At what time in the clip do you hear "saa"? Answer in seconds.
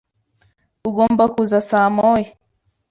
1.69-1.89